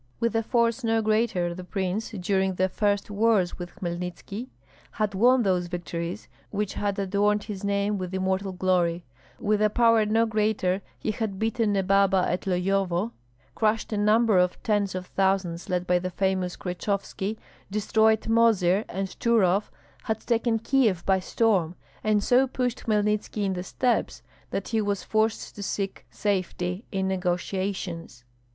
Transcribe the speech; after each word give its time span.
With 0.19 0.35
a 0.35 0.41
force 0.41 0.83
no 0.83 0.99
greater 1.03 1.53
the 1.53 1.63
prince, 1.63 2.09
during 2.09 2.55
the 2.55 2.69
first 2.69 3.11
wars 3.11 3.59
with 3.59 3.69
Hmelnitski, 3.75 4.47
had 4.93 5.13
won 5.13 5.43
those 5.43 5.67
victories 5.67 6.27
which 6.49 6.73
had 6.73 6.97
adorned 6.97 7.43
his 7.43 7.63
name 7.63 7.99
with 7.99 8.11
immortal 8.11 8.51
glory; 8.51 9.05
with 9.39 9.61
a 9.61 9.69
power 9.69 10.03
no 10.07 10.25
greater 10.25 10.81
he 10.97 11.11
had 11.11 11.37
beaten 11.37 11.71
Nebaba 11.73 12.25
at 12.27 12.47
Loyovo, 12.47 13.11
crushed 13.53 13.93
a 13.93 13.95
number 13.97 14.39
of 14.39 14.57
tens 14.63 14.95
of 14.95 15.05
thousands 15.05 15.69
led 15.69 15.85
by 15.85 15.99
the 15.99 16.09
famous 16.09 16.55
Krechovski, 16.57 17.37
destroyed 17.69 18.21
Mozyr 18.21 18.85
and 18.89 19.07
Turoff, 19.19 19.69
had 20.05 20.21
taken 20.21 20.57
Kieff 20.57 21.05
by 21.05 21.19
storm, 21.19 21.75
and 22.03 22.23
so 22.23 22.47
pushed 22.47 22.87
Hmelnitski 22.87 23.45
in 23.45 23.53
the 23.53 23.61
steppes 23.61 24.23
that 24.49 24.69
he 24.69 24.81
was 24.81 25.03
forced 25.03 25.53
to 25.57 25.61
seek 25.61 26.07
safety 26.09 26.85
in 26.91 27.07
negotiations. 27.07 28.23